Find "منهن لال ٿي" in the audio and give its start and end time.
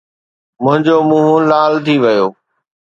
1.09-1.95